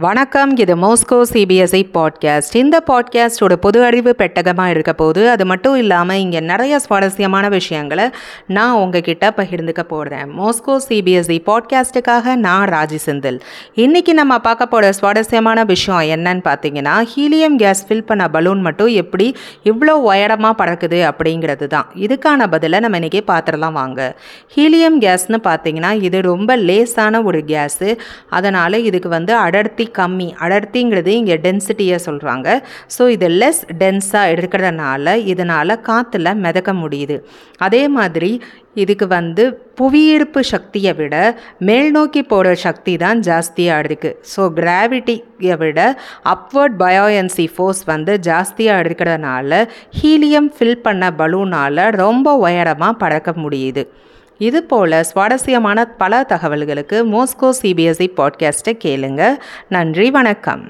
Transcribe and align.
வணக்கம். 0.00 0.56
இது 0.56 0.74
மோஸ்கோ 0.76 1.16
CBSE 1.32 1.80
podcast 1.94 2.54
இந்த 2.56 2.82
பாட்காஸ்டோட 2.86 3.54
பொது 3.60 3.84
அறிவு 3.84 4.14
பெட்டகமாக 4.18 4.70
இருக்க 4.70 4.92
போது 4.92 5.30
அது 5.30 5.46
மட்டும் 5.46 5.76
இல்லாமல் 5.76 6.16
இங்கே 6.16 6.40
நிறைய 6.40 6.78
சுவாரஸ்யமான 6.78 7.48
விஷயங்களை 7.48 8.06
நான் 8.46 8.72
உங்ககிட்ட 8.72 9.32
பகிர்ந்துக்க 9.36 9.82
போகிறேன் 9.82 10.30
மோஸ்கோ 10.38 10.76
சிபிஎஸ்இ 10.88 11.36
பாட்காஸ்ட்டுக்காக 11.48 12.34
நான் 12.36 12.68
ராஜி 12.68 12.98
செந்தில். 13.06 13.40
இன்றைக்கி 13.76 14.12
நம்ம 14.12 14.38
பார்க்க 14.38 14.66
போகிற 14.66 14.92
சுவாரஸ்யமான 14.92 15.64
விஷயம் 15.64 16.06
என்னன்னு 16.14 16.42
பார்த்தீங்கன்னா 16.48 16.94
ஹீலியம் 17.16 17.56
கேஸ் 17.56 17.84
ஃபில் 17.88 18.06
பண்ண 18.06 18.28
பலூன் 18.28 18.60
மட்டும் 18.60 18.86
எப்படி 18.86 19.36
இவ்வளோ 19.64 19.96
உயரமாக 20.08 20.64
பறக்குது 20.64 21.02
அப்படிங்கிறது 21.10 21.66
தான். 21.66 21.86
இதுக்கான 21.98 22.50
பதிலை 22.50 22.78
நம்ம 22.78 22.98
இன்றைக்கி 22.98 23.22
பார்த்துடலாம் 23.26 23.78
வாங்க. 23.82 24.16
ஹீலியம் 24.56 24.98
கேஸ்னு 25.06 25.42
பார்த்தீங்கன்னா 25.50 26.02
இது 26.02 26.20
ரொம்ப 26.22 26.56
லேசான 26.56 27.22
ஒரு 27.22 27.44
கேஸு. 27.46 27.98
அதனால் 28.30 28.82
இதுக்கு 28.82 29.08
வந்து 29.18 29.34
அடர்த்தி 29.34 29.80
கம்மி. 29.98 30.28
அடர்த்திங்கிறது 30.44 31.12
இங்கே 31.20 31.36
டென்சிட்டியை 31.46 31.98
சொல்கிறாங்க 32.06 32.48
ஸோ 32.96 33.02
இது 33.16 33.28
லெஸ் 33.42 33.62
டென்ஸாக 33.82 34.32
எடுக்கிறதுனால 34.34 35.14
இதனால் 35.32 35.80
காற்றுல 35.88 36.34
மிதக்க 36.44 36.72
முடியுது. 36.82 37.16
அதே 37.66 37.82
மாதிரி 37.96 38.32
இதுக்கு 38.82 39.06
வந்து 39.18 39.44
புவியீர்ப்பு 39.78 40.40
சக்தியை 40.50 40.92
விட 41.00 41.14
மேல் 41.68 41.90
நோக்கி 41.96 42.20
போகிற 42.30 42.52
சக்தி 42.66 42.94
தான் 43.02 43.18
ஜாஸ்தியாக 43.28 43.82
இருக்குது 43.84 44.16
ஸோ 44.32 44.42
கிராவிட்டியை 44.58 45.56
விட 45.62 45.80
அப்வர்ட் 46.34 46.76
பயோயன்சி 46.84 47.46
ஃபோர்ஸ் 47.54 47.82
வந்து 47.92 48.14
ஜாஸ்தியாக 48.28 48.84
இருக்கிறதுனால 48.84 49.60
ஹீலியம் 50.00 50.50
ஃபில் 50.56 50.82
பண்ண 50.86 51.10
பலூனால் 51.20 51.84
ரொம்ப 52.04 52.36
உயரமாக 52.46 53.00
பறக்க 53.02 53.32
முடியுது. 53.42 53.84
இதுபோல் 54.48 55.02
சுவாரஸ்யமான 55.02 55.84
பல 55.84 56.26
தகவல்களுக்கு 56.28 57.04
மோஸ்கோ 57.06 57.50
சிபிஎஸ்இ 57.62 58.08
பாட்காஸ்ட்டை 58.16 58.78
கேளுங்க. 58.84 59.36
நன்றி 59.68 60.10
வணக்கம். 60.10 60.62